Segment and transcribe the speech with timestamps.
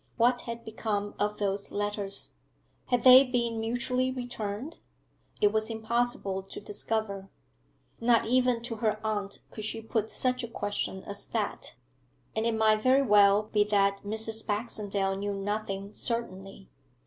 [0.17, 2.33] What had become of those letters?
[2.87, 4.79] Had they been mutually returned?
[5.41, 7.29] It was impossible to discover.
[7.99, 11.75] Not even to her aunt could she put such a question as that;
[12.35, 14.43] and it might very well be that Mrs.
[14.47, 16.71] Baxendale knew nothing certainly.